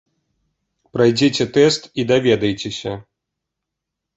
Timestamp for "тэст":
1.57-1.81